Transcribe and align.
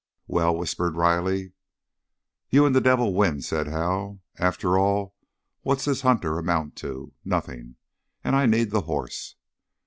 "Well?" 0.25 0.57
whispered 0.57 0.95
Riley. 0.95 1.51
"You 2.49 2.65
and 2.65 2.75
the 2.75 2.81
devil 2.81 3.13
win," 3.13 3.39
said 3.43 3.67
Hal. 3.67 4.19
"After 4.39 4.75
all, 4.75 5.13
what's 5.61 5.85
this 5.85 6.01
Hunter 6.01 6.39
amount 6.39 6.75
to? 6.77 7.13
Nothing. 7.23 7.75
And 8.23 8.35
I 8.35 8.47
need 8.47 8.71
the 8.71 8.81
horse!" 8.81 9.35